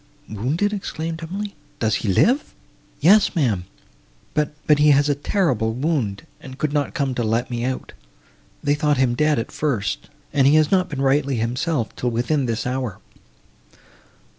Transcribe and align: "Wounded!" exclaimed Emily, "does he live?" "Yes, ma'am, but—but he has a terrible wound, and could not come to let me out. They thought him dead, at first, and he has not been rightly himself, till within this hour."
"Wounded!" 0.29 0.73
exclaimed 0.73 1.21
Emily, 1.21 1.53
"does 1.77 1.93
he 1.97 2.07
live?" 2.11 2.55
"Yes, 3.01 3.35
ma'am, 3.35 3.65
but—but 4.33 4.79
he 4.79 4.89
has 4.89 5.09
a 5.09 5.13
terrible 5.13 5.73
wound, 5.75 6.25
and 6.39 6.57
could 6.57 6.73
not 6.73 6.95
come 6.95 7.13
to 7.13 7.21
let 7.23 7.51
me 7.51 7.63
out. 7.63 7.93
They 8.63 8.73
thought 8.73 8.97
him 8.97 9.13
dead, 9.13 9.37
at 9.37 9.51
first, 9.51 10.09
and 10.33 10.47
he 10.47 10.55
has 10.55 10.71
not 10.71 10.89
been 10.89 11.03
rightly 11.03 11.35
himself, 11.35 11.95
till 11.95 12.09
within 12.09 12.47
this 12.47 12.65
hour." 12.65 12.97